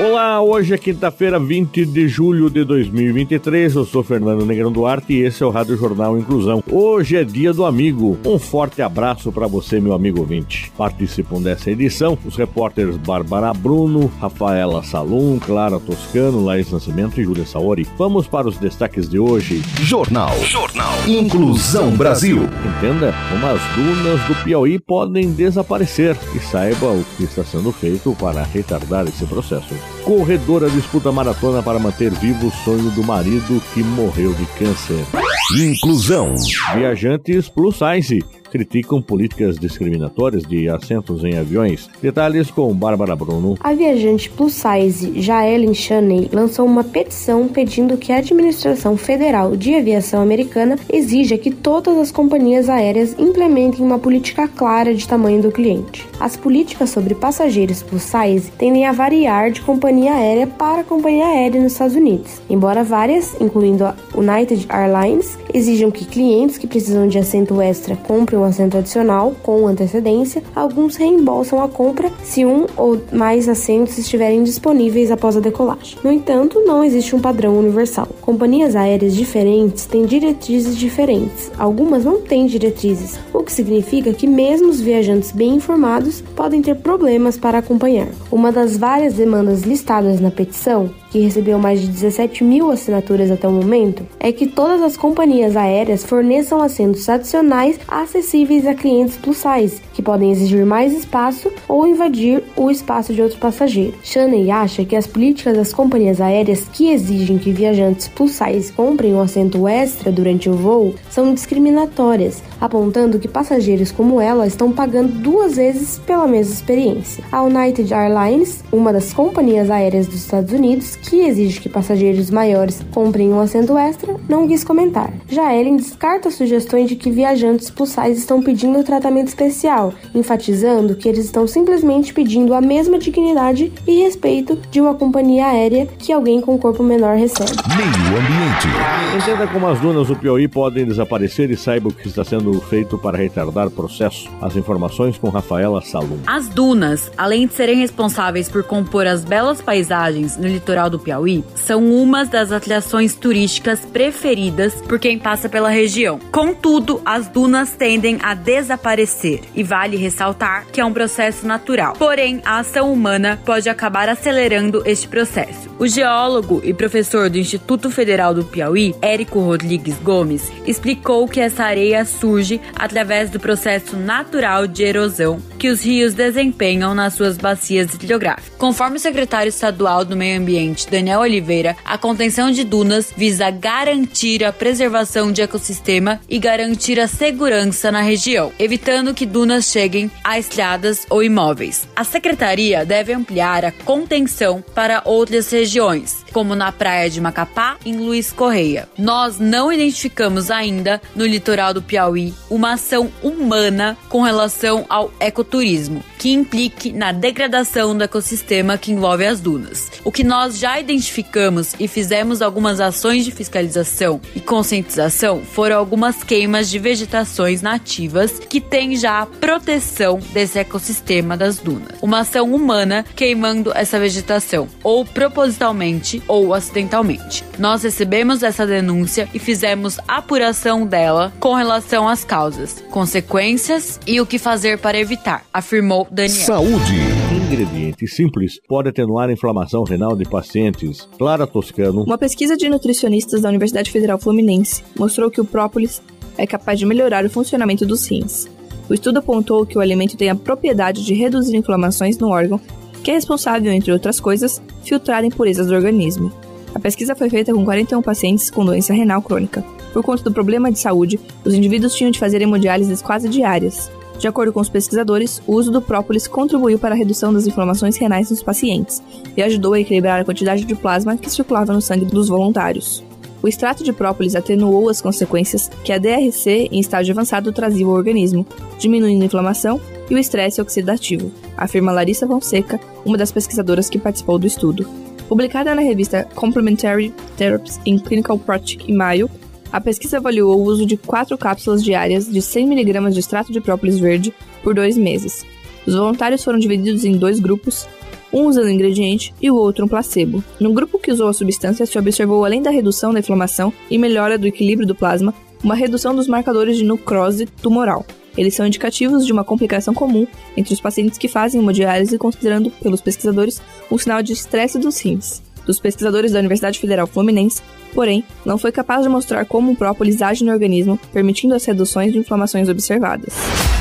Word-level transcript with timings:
Olá, 0.00 0.40
hoje 0.40 0.72
é 0.72 0.78
quinta-feira, 0.78 1.40
20 1.40 1.84
de 1.84 2.06
julho 2.06 2.48
de 2.48 2.62
2023. 2.62 3.74
Eu 3.74 3.84
sou 3.84 4.04
Fernando 4.04 4.46
Negrão 4.46 4.70
Duarte 4.70 5.12
e 5.12 5.22
esse 5.22 5.42
é 5.42 5.46
o 5.46 5.50
Rádio 5.50 5.76
Jornal 5.76 6.16
Inclusão. 6.16 6.62
Hoje 6.70 7.16
é 7.16 7.24
dia 7.24 7.52
do 7.52 7.64
amigo. 7.64 8.16
Um 8.24 8.38
forte 8.38 8.80
abraço 8.80 9.32
para 9.32 9.48
você, 9.48 9.80
meu 9.80 9.92
amigo 9.92 10.20
ouvinte. 10.20 10.70
Participam 10.78 11.42
dessa 11.42 11.72
edição 11.72 12.16
os 12.24 12.36
repórteres 12.36 12.96
Bárbara 12.96 13.52
Bruno, 13.52 14.06
Rafaela 14.20 14.84
Salum, 14.84 15.36
Clara 15.40 15.80
Toscano, 15.80 16.44
Laís 16.44 16.70
Nascimento 16.70 17.20
e 17.20 17.24
Júlia 17.24 17.44
Saori. 17.44 17.84
Vamos 17.98 18.28
para 18.28 18.46
os 18.46 18.56
destaques 18.56 19.08
de 19.08 19.18
hoje. 19.18 19.60
Jornal. 19.80 20.38
Jornal. 20.44 20.94
Inclusão 21.08 21.90
Brasil. 21.96 22.44
Entenda 22.44 23.12
como 23.30 23.46
as 23.48 23.60
dunas 23.74 24.24
do 24.28 24.44
Piauí 24.44 24.78
podem 24.78 25.32
desaparecer 25.32 26.16
e 26.36 26.38
saiba 26.38 26.86
o 26.86 27.04
que 27.16 27.24
está 27.24 27.42
sendo 27.42 27.72
feito 27.72 28.14
para 28.20 28.44
retardar 28.44 29.04
esse 29.08 29.26
processo. 29.26 29.87
Corredora 30.04 30.70
disputa 30.70 31.12
maratona 31.12 31.62
para 31.62 31.78
manter 31.78 32.10
vivo 32.10 32.48
o 32.48 32.52
sonho 32.64 32.90
do 32.90 33.02
marido 33.02 33.62
que 33.74 33.82
morreu 33.82 34.32
de 34.34 34.46
câncer. 34.58 35.27
Inclusão. 35.56 36.34
Viajantes 36.74 37.48
plus 37.48 37.76
size 37.76 38.22
criticam 38.48 39.02
políticas 39.02 39.58
discriminatórias 39.58 40.42
de 40.42 40.68
assentos 40.68 41.22
em 41.24 41.36
aviões. 41.36 41.88
Detalhes 42.00 42.50
com 42.50 42.74
Bárbara 42.74 43.14
Bruno. 43.14 43.56
A 43.60 43.72
viajante 43.72 44.30
plus 44.30 44.54
size 44.54 45.20
Jaelen 45.20 45.74
Chaney 45.74 46.30
lançou 46.32 46.66
uma 46.66 46.82
petição 46.82 47.46
pedindo 47.48 47.96
que 47.96 48.12
a 48.12 48.16
Administração 48.18 48.96
Federal 48.96 49.56
de 49.56 49.74
Aviação 49.74 50.22
Americana 50.22 50.78
exija 50.90 51.38
que 51.38 51.50
todas 51.50 51.96
as 51.98 52.10
companhias 52.10 52.68
aéreas 52.68 53.14
implementem 53.18 53.84
uma 53.84 53.98
política 53.98 54.48
clara 54.48 54.94
de 54.94 55.06
tamanho 55.06 55.42
do 55.42 55.52
cliente. 55.52 56.06
As 56.18 56.36
políticas 56.36 56.90
sobre 56.90 57.14
passageiros 57.14 57.82
plus 57.82 58.02
size 58.02 58.50
tendem 58.52 58.86
a 58.86 58.92
variar 58.92 59.50
de 59.50 59.60
companhia 59.60 60.14
aérea 60.14 60.46
para 60.46 60.84
companhia 60.84 61.26
aérea 61.26 61.60
nos 61.60 61.72
Estados 61.72 61.96
Unidos, 61.96 62.40
embora 62.48 62.82
várias, 62.82 63.38
incluindo 63.40 63.84
a 63.84 63.94
United 64.14 64.66
Airlines, 64.70 65.27
exijam 65.52 65.90
que 65.90 66.04
clientes 66.04 66.58
que 66.58 66.66
precisam 66.66 67.08
de 67.08 67.18
assento 67.18 67.60
extra 67.60 67.96
comprem 67.96 68.38
um 68.38 68.44
assento 68.44 68.76
adicional 68.76 69.34
com 69.42 69.66
antecedência, 69.66 70.42
alguns 70.54 70.96
reembolsam 70.96 71.62
a 71.62 71.68
compra 71.68 72.10
se 72.22 72.44
um 72.44 72.66
ou 72.76 73.00
mais 73.12 73.48
assentos 73.48 73.98
estiverem 73.98 74.42
disponíveis 74.42 75.10
após 75.10 75.36
a 75.36 75.40
decolagem. 75.40 75.98
No 76.02 76.12
entanto, 76.12 76.62
não 76.64 76.84
existe 76.84 77.14
um 77.14 77.20
padrão 77.20 77.58
universal. 77.58 78.08
Companhias 78.20 78.76
aéreas 78.76 79.14
diferentes 79.14 79.86
têm 79.86 80.04
diretrizes 80.04 80.76
diferentes, 80.76 81.50
algumas 81.58 82.04
não 82.04 82.20
têm 82.20 82.46
diretrizes, 82.46 83.18
o 83.32 83.42
que 83.42 83.52
significa 83.52 84.12
que 84.12 84.26
mesmo 84.26 84.68
os 84.68 84.80
viajantes 84.80 85.32
bem 85.32 85.54
informados 85.54 86.22
podem 86.36 86.62
ter 86.62 86.76
problemas 86.76 87.36
para 87.36 87.58
acompanhar. 87.58 88.08
Uma 88.30 88.52
das 88.52 88.76
várias 88.76 89.14
demandas 89.14 89.62
listadas 89.62 90.20
na 90.20 90.30
petição 90.30 90.90
que 91.10 91.20
recebeu 91.20 91.58
mais 91.58 91.80
de 91.80 91.88
17 91.88 92.44
mil 92.44 92.70
assinaturas 92.70 93.30
até 93.30 93.48
o 93.48 93.52
momento, 93.52 94.06
é 94.20 94.30
que 94.32 94.46
todas 94.46 94.82
as 94.82 94.96
companhias 94.96 95.56
aéreas 95.56 96.04
forneçam 96.04 96.62
assentos 96.62 97.08
adicionais 97.08 97.78
acessíveis 97.86 98.66
a 98.66 98.74
clientes 98.74 99.16
plus 99.16 99.38
size, 99.38 99.80
que 99.94 100.02
podem 100.02 100.30
exigir 100.30 100.64
mais 100.66 100.92
espaço 100.92 101.50
ou 101.68 101.86
invadir 101.86 102.42
o 102.56 102.70
espaço 102.70 103.14
de 103.14 103.22
outro 103.22 103.38
passageiro. 103.38 103.94
Shaney 104.02 104.50
acha 104.50 104.84
que 104.84 104.96
as 104.96 105.06
políticas 105.06 105.56
das 105.56 105.72
companhias 105.72 106.20
aéreas 106.20 106.66
que 106.72 106.90
exigem 106.90 107.38
que 107.38 107.52
viajantes 107.52 108.08
plus 108.08 108.32
size 108.32 108.72
comprem 108.72 109.14
um 109.14 109.20
assento 109.20 109.66
extra 109.66 110.12
durante 110.12 110.48
o 110.48 110.54
voo 110.54 110.94
são 111.10 111.32
discriminatórias, 111.34 112.42
apontando 112.60 113.18
que 113.18 113.28
passageiros 113.28 113.90
como 113.90 114.20
ela 114.20 114.46
estão 114.46 114.72
pagando 114.72 115.12
duas 115.12 115.56
vezes 115.56 115.98
pela 115.98 116.26
mesma 116.26 116.54
experiência. 116.54 117.24
A 117.30 117.42
United 117.42 117.92
Airlines, 117.92 118.62
uma 118.72 118.92
das 118.92 119.12
companhias 119.12 119.70
aéreas 119.70 120.06
dos 120.06 120.16
Estados 120.16 120.52
Unidos, 120.52 120.97
que 121.02 121.20
exige 121.20 121.60
que 121.60 121.68
passageiros 121.68 122.30
maiores 122.30 122.84
comprem 122.92 123.30
um 123.32 123.40
assento 123.40 123.76
extra, 123.76 124.16
não 124.28 124.46
quis 124.46 124.64
comentar. 124.64 125.12
Já 125.28 125.54
Ellen 125.54 125.76
descarta 125.76 126.30
sugestões 126.30 126.88
de 126.88 126.96
que 126.96 127.10
viajantes 127.10 127.70
plus 127.70 127.90
size 127.90 128.18
estão 128.18 128.42
pedindo 128.42 128.82
tratamento 128.84 129.28
especial, 129.28 129.92
enfatizando 130.14 130.94
que 130.94 131.08
eles 131.08 131.24
estão 131.24 131.46
simplesmente 131.46 132.12
pedindo 132.12 132.54
a 132.54 132.60
mesma 132.60 132.98
dignidade 132.98 133.72
e 133.86 134.02
respeito 134.02 134.56
de 134.70 134.80
uma 134.80 134.94
companhia 134.94 135.46
aérea 135.46 135.86
que 135.98 136.12
alguém 136.12 136.40
com 136.40 136.58
corpo 136.58 136.82
menor 136.82 137.16
recebe. 137.16 137.50
Meio 137.76 138.18
ambiente. 138.18 138.68
Entenda 139.16 139.46
como 139.46 139.66
as 139.66 139.80
dunas 139.80 140.08
do 140.08 140.16
Piauí 140.16 140.48
podem 140.48 140.84
desaparecer 140.84 141.50
e 141.50 141.56
saiba 141.56 141.88
o 141.88 141.92
que 141.92 142.08
está 142.08 142.24
sendo 142.24 142.60
feito 142.60 142.98
para 142.98 143.16
retardar 143.16 143.66
o 143.66 143.70
processo. 143.70 144.28
As 144.40 144.56
informações 144.56 145.16
com 145.16 145.28
Rafaela 145.28 145.80
Salum. 145.82 146.18
As 146.26 146.48
dunas, 146.48 147.10
além 147.16 147.46
de 147.46 147.54
serem 147.54 147.78
responsáveis 147.78 148.48
por 148.48 148.62
compor 148.62 149.06
as 149.06 149.24
belas 149.24 149.60
paisagens 149.60 150.36
no 150.36 150.46
litoral 150.46 150.87
do 150.88 150.98
Piauí 150.98 151.44
são 151.54 151.84
umas 151.84 152.28
das 152.28 152.52
atrações 152.52 153.14
turísticas 153.14 153.80
preferidas 153.80 154.74
por 154.82 154.98
quem 154.98 155.18
passa 155.18 155.48
pela 155.48 155.68
região. 155.68 156.18
Contudo, 156.30 157.00
as 157.04 157.28
dunas 157.28 157.72
tendem 157.72 158.18
a 158.22 158.34
desaparecer 158.34 159.40
e 159.54 159.62
vale 159.62 159.96
ressaltar 159.96 160.66
que 160.72 160.80
é 160.80 160.84
um 160.84 160.92
processo 160.92 161.46
natural. 161.46 161.94
Porém, 161.98 162.40
a 162.44 162.58
ação 162.58 162.92
humana 162.92 163.38
pode 163.44 163.68
acabar 163.68 164.08
acelerando 164.08 164.82
este 164.84 165.08
processo. 165.08 165.68
O 165.78 165.86
geólogo 165.86 166.60
e 166.64 166.74
professor 166.74 167.30
do 167.30 167.38
Instituto 167.38 167.90
Federal 167.90 168.34
do 168.34 168.44
Piauí, 168.44 168.94
Érico 169.00 169.40
Rodrigues 169.40 169.96
Gomes, 170.02 170.50
explicou 170.66 171.28
que 171.28 171.40
essa 171.40 171.64
areia 171.64 172.04
surge 172.04 172.60
através 172.74 173.30
do 173.30 173.40
processo 173.40 173.96
natural 173.96 174.66
de 174.66 174.82
erosão 174.82 175.40
que 175.58 175.68
os 175.68 175.84
rios 175.84 176.14
desempenham 176.14 176.94
nas 176.94 177.14
suas 177.14 177.36
bacias 177.36 177.92
hidrográficas. 177.94 178.56
Conforme 178.56 178.96
o 178.96 179.00
secretário 179.00 179.48
estadual 179.48 180.04
do 180.04 180.16
Meio 180.16 180.40
Ambiente, 180.40 180.77
presidente 180.78 180.90
Daniel 180.90 181.20
Oliveira, 181.20 181.76
a 181.84 181.98
contenção 181.98 182.50
de 182.50 182.62
dunas 182.62 183.12
visa 183.16 183.50
garantir 183.50 184.44
a 184.44 184.52
preservação 184.52 185.32
de 185.32 185.42
ecossistema 185.42 186.20
e 186.28 186.38
garantir 186.38 187.00
a 187.00 187.08
segurança 187.08 187.90
na 187.90 188.00
região, 188.00 188.52
evitando 188.58 189.14
que 189.14 189.26
dunas 189.26 189.66
cheguem 189.66 190.10
a 190.22 190.38
estradas 190.38 191.06
ou 191.10 191.22
imóveis. 191.22 191.88
A 191.96 192.04
secretaria 192.04 192.84
deve 192.84 193.12
ampliar 193.12 193.64
a 193.64 193.72
contenção 193.72 194.62
para 194.74 195.02
outras 195.04 195.50
regiões, 195.50 196.24
como 196.38 196.54
na 196.54 196.70
praia 196.70 197.10
de 197.10 197.20
Macapá, 197.20 197.78
em 197.84 197.96
Luiz 197.96 198.30
Correia. 198.30 198.88
Nós 198.96 199.40
não 199.40 199.72
identificamos 199.72 200.52
ainda 200.52 201.02
no 201.16 201.26
litoral 201.26 201.74
do 201.74 201.82
Piauí 201.82 202.32
uma 202.48 202.74
ação 202.74 203.10
humana 203.20 203.98
com 204.08 204.22
relação 204.22 204.86
ao 204.88 205.12
ecoturismo, 205.18 206.00
que 206.16 206.30
implique 206.30 206.92
na 206.92 207.10
degradação 207.10 207.98
do 207.98 208.04
ecossistema 208.04 208.78
que 208.78 208.92
envolve 208.92 209.26
as 209.26 209.40
dunas. 209.40 209.90
O 210.04 210.12
que 210.12 210.22
nós 210.22 210.56
já 210.56 210.78
identificamos 210.78 211.74
e 211.80 211.88
fizemos 211.88 212.40
algumas 212.40 212.80
ações 212.80 213.24
de 213.24 213.32
fiscalização 213.32 214.20
e 214.32 214.38
conscientização 214.38 215.42
foram 215.42 215.76
algumas 215.76 216.22
queimas 216.22 216.70
de 216.70 216.78
vegetações 216.78 217.62
nativas 217.62 218.38
que 218.38 218.60
têm 218.60 218.94
já 218.94 219.22
a 219.22 219.26
proteção 219.26 220.20
desse 220.32 220.56
ecossistema 220.56 221.36
das 221.36 221.58
dunas. 221.58 221.98
Uma 222.00 222.20
ação 222.20 222.54
humana 222.54 223.04
queimando 223.16 223.72
essa 223.74 223.98
vegetação, 223.98 224.68
ou 224.84 225.04
propositalmente 225.04 226.22
ou 226.28 226.54
acidentalmente. 226.54 227.42
Nós 227.58 227.82
recebemos 227.82 228.42
essa 228.42 228.66
denúncia 228.66 229.28
e 229.34 229.38
fizemos 229.38 229.98
apuração 230.06 230.86
dela 230.86 231.32
com 231.40 231.54
relação 231.54 232.06
às 232.06 232.24
causas, 232.24 232.84
consequências 232.90 233.98
e 234.06 234.20
o 234.20 234.26
que 234.26 234.38
fazer 234.38 234.78
para 234.78 234.98
evitar, 234.98 235.44
afirmou 235.52 236.06
Daniel. 236.10 236.36
Saúde 236.36 237.28
ingrediente 237.48 238.06
simples 238.06 238.60
pode 238.68 238.90
atenuar 238.90 239.30
a 239.30 239.32
inflamação 239.32 239.82
renal 239.82 240.14
de 240.14 240.28
pacientes. 240.28 241.08
Clara 241.16 241.46
Toscano. 241.46 242.02
Uma 242.02 242.18
pesquisa 242.18 242.56
de 242.56 242.68
nutricionistas 242.68 243.40
da 243.40 243.48
Universidade 243.48 243.90
Federal 243.90 244.18
Fluminense 244.18 244.84
mostrou 244.96 245.30
que 245.30 245.40
o 245.40 245.44
própolis 245.44 246.02
é 246.36 246.46
capaz 246.46 246.78
de 246.78 246.84
melhorar 246.84 247.24
o 247.24 247.30
funcionamento 247.30 247.86
dos 247.86 248.06
rins. 248.06 248.46
O 248.88 248.94
estudo 248.94 249.18
apontou 249.18 249.66
que 249.66 249.76
o 249.76 249.80
alimento 249.80 250.16
tem 250.16 250.30
a 250.30 250.34
propriedade 250.34 251.04
de 251.04 251.14
reduzir 251.14 251.56
inflamações 251.56 252.18
no 252.18 252.28
órgão, 252.28 252.60
que 253.08 253.12
é 253.12 253.14
responsável, 253.14 253.72
entre 253.72 253.90
outras 253.90 254.20
coisas, 254.20 254.60
filtrar 254.84 255.24
impurezas 255.24 255.68
do 255.68 255.74
organismo. 255.74 256.30
A 256.74 256.78
pesquisa 256.78 257.16
foi 257.16 257.30
feita 257.30 257.54
com 257.54 257.64
41 257.64 258.02
pacientes 258.02 258.50
com 258.50 258.66
doença 258.66 258.92
renal 258.92 259.22
crônica. 259.22 259.64
Por 259.94 260.02
conta 260.02 260.24
do 260.24 260.30
problema 260.30 260.70
de 260.70 260.78
saúde, 260.78 261.18
os 261.42 261.54
indivíduos 261.54 261.94
tinham 261.94 262.10
de 262.10 262.18
fazer 262.18 262.42
hemodiálises 262.42 263.00
quase 263.00 263.26
diárias. 263.26 263.90
De 264.18 264.28
acordo 264.28 264.52
com 264.52 264.60
os 264.60 264.68
pesquisadores, 264.68 265.40
o 265.46 265.54
uso 265.54 265.72
do 265.72 265.80
própolis 265.80 266.28
contribuiu 266.28 266.78
para 266.78 266.94
a 266.94 266.98
redução 266.98 267.32
das 267.32 267.46
inflamações 267.46 267.96
renais 267.96 268.30
nos 268.30 268.42
pacientes 268.42 269.02
e 269.34 269.42
ajudou 269.42 269.72
a 269.72 269.80
equilibrar 269.80 270.20
a 270.20 270.24
quantidade 270.26 270.66
de 270.66 270.74
plasma 270.74 271.16
que 271.16 271.30
circulava 271.30 271.72
no 271.72 271.80
sangue 271.80 272.04
dos 272.04 272.28
voluntários. 272.28 273.02
O 273.42 273.48
extrato 273.48 273.82
de 273.82 273.92
própolis 273.94 274.36
atenuou 274.36 274.90
as 274.90 275.00
consequências 275.00 275.70
que 275.82 275.94
a 275.94 275.98
DRC 275.98 276.68
em 276.70 276.78
estágio 276.78 277.12
avançado 277.12 277.52
trazia 277.52 277.86
ao 277.86 277.92
organismo, 277.92 278.46
diminuindo 278.78 279.22
a 279.22 279.26
inflamação 279.26 279.80
e 280.10 280.14
o 280.14 280.18
estresse 280.18 280.60
oxidativo, 280.60 281.32
afirma 281.56 281.92
Larissa 281.92 282.26
Fonseca, 282.26 282.80
uma 283.04 283.18
das 283.18 283.32
pesquisadoras 283.32 283.88
que 283.88 283.98
participou 283.98 284.38
do 284.38 284.46
estudo. 284.46 284.88
Publicada 285.28 285.74
na 285.74 285.82
revista 285.82 286.26
Complementary 286.34 287.12
Therapies 287.36 287.78
in 287.84 287.98
Clinical 287.98 288.38
Practice 288.38 288.78
em 288.88 288.94
maio, 288.94 289.30
a 289.70 289.80
pesquisa 289.80 290.16
avaliou 290.16 290.58
o 290.58 290.62
uso 290.62 290.86
de 290.86 290.96
quatro 290.96 291.36
cápsulas 291.36 291.84
diárias 291.84 292.26
de 292.26 292.40
100mg 292.40 293.10
de 293.10 293.20
extrato 293.20 293.52
de 293.52 293.60
própolis 293.60 293.98
verde 293.98 294.32
por 294.62 294.74
dois 294.74 294.96
meses. 294.96 295.44
Os 295.86 295.94
voluntários 295.94 296.42
foram 296.42 296.58
divididos 296.58 297.04
em 297.04 297.12
dois 297.12 297.38
grupos, 297.38 297.86
um 298.32 298.46
usando 298.46 298.66
o 298.66 298.70
ingrediente 298.70 299.34
e 299.40 299.50
o 299.50 299.56
outro 299.56 299.84
um 299.84 299.88
placebo. 299.88 300.42
No 300.58 300.72
grupo 300.72 300.98
que 300.98 301.10
usou 301.10 301.28
a 301.28 301.32
substância, 301.32 301.86
se 301.86 301.98
observou, 301.98 302.44
além 302.44 302.62
da 302.62 302.70
redução 302.70 303.12
da 303.12 303.20
inflamação 303.20 303.72
e 303.90 303.98
melhora 303.98 304.38
do 304.38 304.46
equilíbrio 304.46 304.86
do 304.86 304.94
plasma, 304.94 305.34
uma 305.62 305.74
redução 305.74 306.14
dos 306.14 306.28
marcadores 306.28 306.76
de 306.76 306.84
necrose 306.84 307.46
tumoral. 307.46 308.04
Eles 308.36 308.54
são 308.54 308.66
indicativos 308.66 309.26
de 309.26 309.32
uma 309.32 309.44
complicação 309.44 309.92
comum 309.92 310.26
entre 310.56 310.72
os 310.72 310.80
pacientes 310.80 311.18
que 311.18 311.28
fazem 311.28 311.60
hemodiálise, 311.60 312.18
considerando, 312.18 312.70
pelos 312.70 313.00
pesquisadores, 313.00 313.60
um 313.90 313.98
sinal 313.98 314.22
de 314.22 314.32
estresse 314.32 314.78
dos 314.78 315.00
rins. 315.00 315.42
Dos 315.68 315.78
pesquisadores 315.78 316.32
da 316.32 316.38
Universidade 316.38 316.78
Federal 316.78 317.06
Fluminense, 317.06 317.60
porém, 317.94 318.24
não 318.42 318.56
foi 318.56 318.72
capaz 318.72 319.02
de 319.02 319.08
mostrar 319.10 319.44
como 319.44 319.72
o 319.72 319.76
própolis 319.76 320.22
age 320.22 320.42
no 320.42 320.50
organismo, 320.50 320.98
permitindo 321.12 321.54
as 321.54 321.62
reduções 321.66 322.10
de 322.10 322.18
inflamações 322.18 322.70
observadas. 322.70 323.34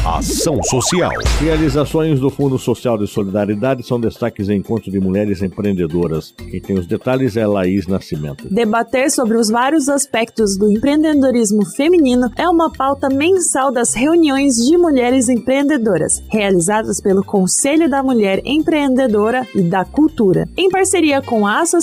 Ação 0.05 0.61
Social. 0.63 1.11
Realizações 1.39 2.19
do 2.19 2.29
Fundo 2.29 2.57
Social 2.57 2.97
de 2.97 3.07
Solidariedade 3.07 3.83
são 3.83 3.99
destaques 3.99 4.49
em 4.49 4.57
encontro 4.57 4.91
de 4.91 4.99
mulheres 4.99 5.41
empreendedoras. 5.41 6.33
Quem 6.49 6.59
tem 6.59 6.77
os 6.77 6.85
detalhes 6.85 7.37
é 7.37 7.47
Laís 7.47 7.87
Nascimento. 7.87 8.47
Debater 8.49 9.09
sobre 9.09 9.37
os 9.37 9.49
vários 9.49 9.87
aspectos 9.87 10.57
do 10.57 10.69
empreendedorismo 10.69 11.65
feminino 11.65 12.29
é 12.35 12.49
uma 12.49 12.69
pauta 12.69 13.07
mensal 13.09 13.71
das 13.71 13.93
reuniões 13.93 14.55
de 14.55 14.77
mulheres 14.77 15.29
empreendedoras, 15.29 16.21
realizadas 16.29 16.99
pelo 16.99 17.23
Conselho 17.23 17.89
da 17.89 18.03
Mulher 18.03 18.41
Empreendedora 18.43 19.47
e 19.55 19.61
da 19.61 19.85
Cultura, 19.85 20.49
em 20.57 20.69
parceria 20.69 21.21
com 21.21 21.47
a 21.47 21.61
Associação 21.61 21.76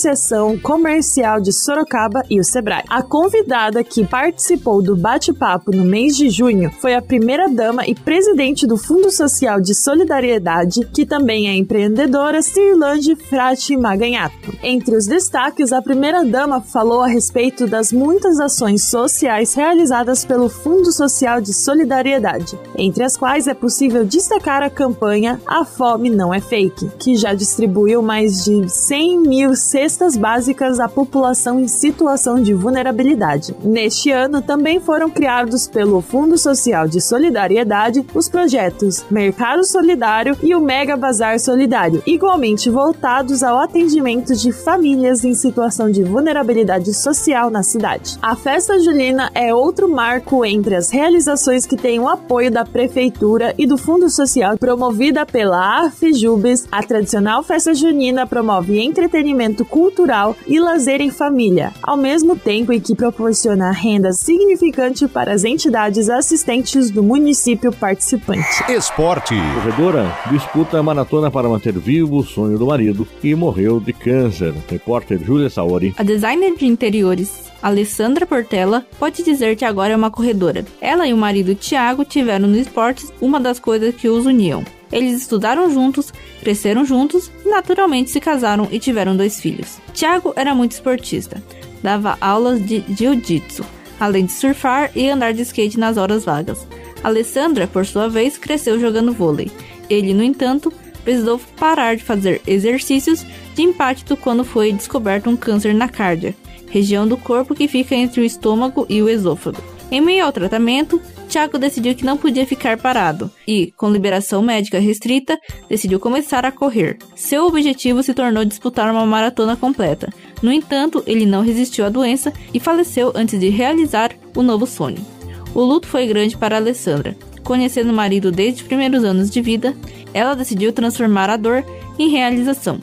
Comercial 0.60 1.40
de 1.40 1.52
Sorocaba 1.52 2.24
e 2.28 2.40
o 2.40 2.44
Sebrae. 2.44 2.82
A 2.90 3.00
convidada 3.00 3.84
que 3.84 4.04
participou 4.04 4.82
do 4.82 4.96
bate-papo 4.96 5.70
no 5.70 5.84
mês 5.84 6.16
de 6.16 6.28
junho 6.28 6.68
foi 6.80 6.96
a 6.96 7.00
primeira-dama 7.00 7.86
e 7.86 7.94
presidente 7.94 8.66
do 8.66 8.76
Fundo 8.76 9.08
Social 9.12 9.60
de 9.60 9.72
Solidariedade, 9.72 10.84
que 10.92 11.06
também 11.06 11.48
é 11.48 11.54
empreendedora, 11.54 12.42
Cirlande 12.42 13.14
Frati 13.14 13.76
Maganhato. 13.76 14.52
Entre 14.64 14.96
os 14.96 15.06
destaques, 15.06 15.72
a 15.72 15.80
primeira-dama 15.80 16.60
falou 16.60 17.02
a 17.02 17.06
respeito 17.06 17.64
das 17.64 17.92
muitas 17.92 18.40
ações 18.40 18.90
sociais 18.90 19.54
realizadas 19.54 20.24
pelo 20.24 20.48
Fundo 20.48 20.90
Social 20.90 21.40
de 21.40 21.54
Solidariedade, 21.54 22.58
entre 22.76 23.04
as 23.04 23.16
quais 23.16 23.46
é 23.46 23.54
possível 23.54 24.04
destacar 24.04 24.60
a 24.60 24.70
campanha 24.70 25.40
A 25.46 25.64
Fome 25.64 26.10
Não 26.10 26.34
é 26.34 26.40
Fake, 26.40 26.90
que 26.98 27.14
já 27.14 27.32
distribuiu 27.32 28.02
mais 28.02 28.44
de 28.44 28.68
100 28.68 29.20
mil 29.20 29.54
cestas 29.54 29.83
básicas 30.16 30.80
à 30.80 30.88
população 30.88 31.60
em 31.60 31.68
situação 31.68 32.42
de 32.42 32.54
vulnerabilidade. 32.54 33.54
Neste 33.62 34.10
ano, 34.10 34.40
também 34.40 34.80
foram 34.80 35.10
criados 35.10 35.66
pelo 35.68 36.00
Fundo 36.00 36.38
Social 36.38 36.88
de 36.88 37.02
Solidariedade 37.02 38.04
os 38.14 38.26
projetos 38.26 39.04
Mercado 39.10 39.62
Solidário 39.62 40.36
e 40.42 40.54
o 40.54 40.60
Mega 40.60 40.96
Bazar 40.96 41.38
Solidário, 41.38 42.02
igualmente 42.06 42.70
voltados 42.70 43.42
ao 43.42 43.58
atendimento 43.58 44.34
de 44.34 44.52
famílias 44.52 45.22
em 45.22 45.34
situação 45.34 45.90
de 45.90 46.02
vulnerabilidade 46.02 46.94
social 46.94 47.50
na 47.50 47.62
cidade. 47.62 48.18
A 48.22 48.34
festa 48.34 48.78
julina 48.80 49.30
é 49.34 49.54
outro 49.54 49.86
marco 49.86 50.46
entre 50.46 50.76
as 50.76 50.88
realizações 50.88 51.66
que 51.66 51.76
têm 51.76 52.00
o 52.00 52.08
apoio 52.08 52.50
da 52.50 52.64
Prefeitura 52.64 53.54
e 53.58 53.66
do 53.66 53.76
Fundo 53.76 54.08
Social, 54.08 54.56
promovida 54.56 55.26
pela 55.26 55.84
AFJUBES. 55.84 56.66
A 56.72 56.82
tradicional 56.82 57.42
festa 57.42 57.74
junina 57.74 58.26
promove 58.26 58.80
entretenimento 58.80 59.62
cultural 59.74 60.36
e 60.46 60.60
lazer 60.60 61.00
em 61.00 61.10
família, 61.10 61.72
ao 61.82 61.96
mesmo 61.96 62.36
tempo 62.36 62.72
em 62.72 62.78
que 62.78 62.94
proporciona 62.94 63.72
renda 63.72 64.12
significante 64.12 65.08
para 65.08 65.32
as 65.32 65.42
entidades 65.42 66.08
assistentes 66.08 66.92
do 66.92 67.02
município 67.02 67.72
participante. 67.72 68.70
Esporte. 68.70 69.34
Corredora 69.34 70.16
disputa 70.30 70.78
a 70.78 70.82
maratona 70.82 71.28
para 71.28 71.48
manter 71.48 71.76
vivo 71.76 72.18
o 72.18 72.24
sonho 72.24 72.56
do 72.56 72.68
marido 72.68 73.04
e 73.20 73.34
morreu 73.34 73.80
de 73.80 73.92
câncer. 73.92 74.54
Repórter 74.70 75.18
Júlia 75.18 75.50
Saori. 75.50 75.92
A 75.98 76.04
designer 76.04 76.54
de 76.56 76.66
interiores 76.66 77.52
Alessandra 77.60 78.26
Portela 78.26 78.86
pode 78.98 79.24
dizer 79.24 79.56
que 79.56 79.64
agora 79.64 79.94
é 79.94 79.96
uma 79.96 80.10
corredora. 80.10 80.64
Ela 80.80 81.08
e 81.08 81.12
o 81.12 81.16
marido 81.16 81.54
Tiago 81.54 82.04
tiveram 82.04 82.46
no 82.46 82.58
esportes 82.58 83.12
uma 83.20 83.40
das 83.40 83.58
coisas 83.58 83.94
que 83.94 84.06
os 84.06 84.24
uniam. 84.26 84.62
Eles 84.94 85.20
estudaram 85.20 85.68
juntos, 85.72 86.12
cresceram 86.40 86.84
juntos 86.84 87.28
e 87.44 87.48
naturalmente 87.48 88.10
se 88.10 88.20
casaram 88.20 88.68
e 88.70 88.78
tiveram 88.78 89.16
dois 89.16 89.40
filhos. 89.40 89.78
Tiago 89.92 90.32
era 90.36 90.54
muito 90.54 90.70
esportista, 90.70 91.42
dava 91.82 92.16
aulas 92.20 92.64
de 92.64 92.84
jiu-jitsu, 92.88 93.64
além 93.98 94.26
de 94.26 94.32
surfar 94.32 94.92
e 94.94 95.10
andar 95.10 95.34
de 95.34 95.42
skate 95.42 95.80
nas 95.80 95.96
horas 95.96 96.24
vagas. 96.24 96.64
Alessandra, 97.02 97.66
por 97.66 97.84
sua 97.84 98.08
vez, 98.08 98.38
cresceu 98.38 98.78
jogando 98.78 99.12
vôlei. 99.12 99.50
Ele, 99.90 100.14
no 100.14 100.22
entanto, 100.22 100.72
precisou 101.02 101.40
parar 101.58 101.96
de 101.96 102.04
fazer 102.04 102.40
exercícios 102.46 103.26
de 103.52 103.62
impacto 103.62 104.16
quando 104.16 104.44
foi 104.44 104.72
descoberto 104.72 105.28
um 105.28 105.36
câncer 105.36 105.74
na 105.74 105.88
cárdia, 105.88 106.36
região 106.70 107.06
do 107.06 107.16
corpo 107.16 107.52
que 107.52 107.66
fica 107.66 107.96
entre 107.96 108.20
o 108.20 108.24
estômago 108.24 108.86
e 108.88 109.02
o 109.02 109.08
esôfago. 109.08 109.60
Em 109.90 110.00
meio 110.00 110.24
ao 110.24 110.32
tratamento, 110.32 111.00
Tiago 111.34 111.58
decidiu 111.58 111.96
que 111.96 112.04
não 112.04 112.16
podia 112.16 112.46
ficar 112.46 112.78
parado 112.78 113.28
e, 113.44 113.72
com 113.76 113.90
liberação 113.90 114.40
médica 114.40 114.78
restrita, 114.78 115.36
decidiu 115.68 115.98
começar 115.98 116.46
a 116.46 116.52
correr. 116.52 116.96
Seu 117.16 117.48
objetivo 117.48 118.04
se 118.04 118.14
tornou 118.14 118.44
disputar 118.44 118.88
uma 118.88 119.04
maratona 119.04 119.56
completa. 119.56 120.12
No 120.40 120.52
entanto, 120.52 121.02
ele 121.08 121.26
não 121.26 121.42
resistiu 121.42 121.84
à 121.84 121.88
doença 121.88 122.32
e 122.52 122.60
faleceu 122.60 123.10
antes 123.16 123.40
de 123.40 123.48
realizar 123.48 124.12
o 124.36 124.44
novo 124.44 124.64
sonho. 124.64 125.04
O 125.52 125.62
luto 125.62 125.88
foi 125.88 126.06
grande 126.06 126.36
para 126.36 126.54
Alessandra. 126.54 127.16
Conhecendo 127.42 127.90
o 127.90 127.96
marido 127.96 128.30
desde 128.30 128.62
os 128.62 128.68
primeiros 128.68 129.02
anos 129.02 129.28
de 129.28 129.40
vida, 129.40 129.74
ela 130.12 130.36
decidiu 130.36 130.72
transformar 130.72 131.30
a 131.30 131.36
dor 131.36 131.64
em 131.98 132.10
realização. 132.10 132.78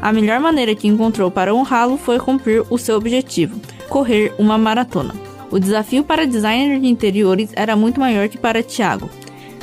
A 0.00 0.12
melhor 0.12 0.38
maneira 0.38 0.76
que 0.76 0.86
encontrou 0.86 1.28
para 1.28 1.52
honrá-lo 1.52 1.96
foi 1.96 2.20
cumprir 2.20 2.62
o 2.70 2.78
seu 2.78 2.98
objetivo: 2.98 3.60
correr 3.88 4.32
uma 4.38 4.56
maratona. 4.56 5.25
O 5.50 5.58
desafio 5.58 6.04
para 6.04 6.26
designer 6.26 6.80
de 6.80 6.88
interiores 6.88 7.50
era 7.54 7.76
muito 7.76 8.00
maior 8.00 8.28
que 8.28 8.38
para 8.38 8.62
Tiago. 8.62 9.08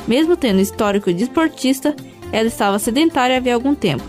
Mesmo 0.06 0.36
tendo 0.36 0.60
histórico 0.60 1.12
de 1.12 1.24
esportista, 1.24 1.94
ela 2.32 2.48
estava 2.48 2.78
sedentária 2.78 3.36
havia 3.36 3.54
algum 3.54 3.74
tempo, 3.74 4.04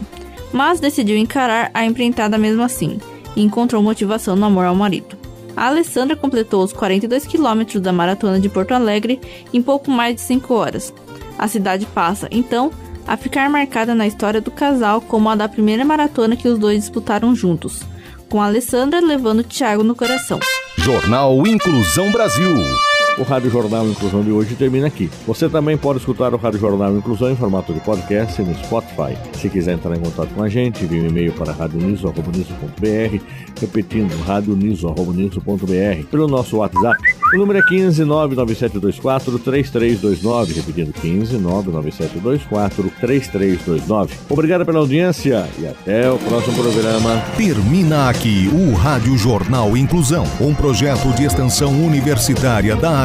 mas 0.51 0.79
decidiu 0.79 1.17
encarar 1.17 1.69
a 1.73 1.85
empreitada 1.85 2.38
mesmo 2.38 2.63
assim 2.63 3.00
e 3.35 3.43
encontrou 3.43 3.83
motivação 3.83 4.35
no 4.35 4.45
amor 4.45 4.65
ao 4.65 4.75
marido. 4.75 5.17
A 5.55 5.67
Alessandra 5.67 6.15
completou 6.15 6.63
os 6.63 6.73
42 6.73 7.25
quilômetros 7.25 7.81
da 7.81 7.93
maratona 7.93 8.39
de 8.39 8.50
Porto 8.50 8.73
Alegre 8.73 9.19
em 9.53 9.61
pouco 9.61 9.89
mais 9.89 10.15
de 10.15 10.21
5 10.21 10.53
horas. 10.53 10.93
A 11.38 11.47
cidade 11.47 11.85
passa, 11.85 12.27
então, 12.31 12.71
a 13.07 13.15
ficar 13.15 13.50
marcada 13.50 13.93
na 13.93 14.07
história 14.07 14.41
do 14.41 14.51
casal 14.51 15.00
como 15.00 15.29
a 15.29 15.35
da 15.35 15.47
primeira 15.47 15.85
maratona 15.85 16.35
que 16.35 16.47
os 16.47 16.57
dois 16.57 16.79
disputaram 16.79 17.35
juntos, 17.35 17.83
com 18.29 18.41
a 18.41 18.47
Alessandra 18.47 19.00
levando 19.00 19.43
Thiago 19.43 19.83
no 19.83 19.95
coração. 19.95 20.39
Jornal 20.77 21.48
Inclusão 21.48 22.12
Brasil. 22.12 22.53
O 23.17 23.24
Rádio 23.24 23.50
Jornal 23.50 23.88
Inclusão 23.88 24.22
de 24.22 24.29
hoje 24.29 24.55
termina 24.55 24.88
aqui. 24.88 25.10
Você 25.25 25.48
também 25.48 25.77
pode 25.77 26.00
escutar 26.00 26.34
o 26.34 26.38
Rádio 26.38 26.60
Jornal 26.60 26.98
Inclusão 26.98 27.31
em 27.31 27.36
formato 27.36 27.74
de 27.74 27.79
podcast 27.79 28.41
no 28.41 28.53
Spotify. 28.55 29.17
Se 29.39 29.48
quiser 29.48 29.75
entrar 29.75 29.95
em 29.95 30.01
contato 30.01 30.34
com 30.34 30.43
a 30.43 30.50
gente, 30.50 30.84
envie 30.84 31.00
um 31.00 31.07
e-mail 31.07 31.31
para 31.31 31.53
radioniso.br, 31.53 33.22
repetindo 33.62 34.13
radioniso.br, 34.25 36.07
pelo 36.12 36.27
nosso 36.27 36.57
WhatsApp. 36.57 36.98
O 37.34 37.38
número 37.38 37.60
é 37.60 37.62
15 37.62 38.03
99724 38.03 39.39
3329, 39.39 40.53
repetindo 40.53 40.93
15 40.93 41.38
99724 41.38 42.91
3329. 43.00 44.13
Obrigado 44.29 44.65
pela 44.65 44.79
audiência 44.79 45.48
e 45.57 45.65
até 45.65 46.12
o 46.12 46.17
próximo 46.17 46.62
programa. 46.62 47.24
Termina 47.38 48.10
aqui 48.10 48.50
o 48.53 48.74
Rádio 48.74 49.17
Jornal 49.17 49.77
Inclusão, 49.77 50.25
um 50.41 50.53
projeto 50.53 51.15
de 51.15 51.24
extensão 51.24 51.72
universitária 51.72 52.75
da 52.75 53.04